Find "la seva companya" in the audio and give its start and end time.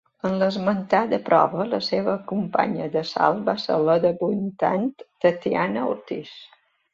1.73-2.87